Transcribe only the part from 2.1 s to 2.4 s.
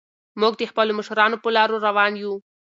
یو.